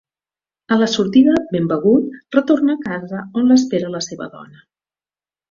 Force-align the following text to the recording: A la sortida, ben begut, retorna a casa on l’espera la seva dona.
A 0.75 0.77
la 0.83 0.85
sortida, 0.93 1.35
ben 1.55 1.67
begut, 1.73 2.07
retorna 2.37 2.77
a 2.77 2.81
casa 2.87 3.21
on 3.43 3.47
l’espera 3.53 3.93
la 3.99 4.03
seva 4.09 4.31
dona. 4.39 4.65